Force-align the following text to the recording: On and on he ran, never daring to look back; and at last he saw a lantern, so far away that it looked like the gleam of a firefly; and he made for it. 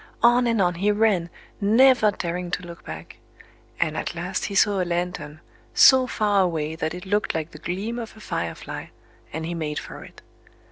On 0.23 0.47
and 0.47 0.59
on 0.59 0.73
he 0.73 0.89
ran, 0.89 1.29
never 1.61 2.09
daring 2.09 2.49
to 2.49 2.63
look 2.63 2.83
back; 2.83 3.17
and 3.79 3.95
at 3.95 4.15
last 4.15 4.45
he 4.45 4.55
saw 4.55 4.81
a 4.81 4.83
lantern, 4.83 5.41
so 5.75 6.07
far 6.07 6.41
away 6.41 6.75
that 6.75 6.95
it 6.95 7.05
looked 7.05 7.35
like 7.35 7.51
the 7.51 7.59
gleam 7.59 7.99
of 7.99 8.17
a 8.17 8.19
firefly; 8.19 8.87
and 9.31 9.45
he 9.45 9.53
made 9.53 9.77
for 9.77 10.03
it. 10.03 10.23